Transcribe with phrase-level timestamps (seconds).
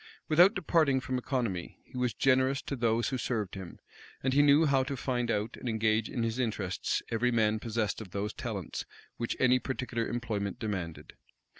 [0.27, 3.77] Without departing from economy, he was generous to those who served him;
[4.23, 8.01] and he knew how to find out and engage in his interests every man possessed
[8.01, 8.83] of those talents
[9.17, 11.13] which any particular employment demanded.